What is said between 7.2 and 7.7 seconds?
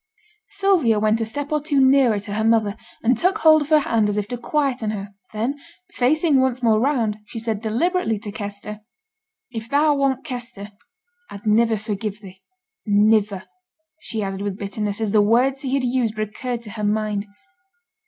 she said